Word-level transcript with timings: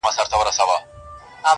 زما 0.03 0.09
او 0.09 0.13
ستا 0.13 0.23
دي 0.23 0.27
له 0.27 0.31
دې 0.31 0.37
وروسته 0.41 0.57
شراکت 0.65 1.43
وي.! 1.43 1.47